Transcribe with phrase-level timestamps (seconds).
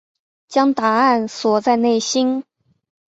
[0.47, 2.43] 将答案锁在内心